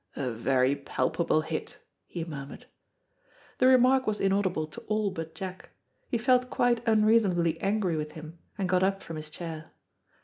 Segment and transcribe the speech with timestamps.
[0.15, 2.65] "A very palpable hit," he murmured.
[3.59, 5.69] The remark was inaudible to all but Jack.
[6.09, 9.69] He felt quite unreasonably angry with him, and got up from his chair.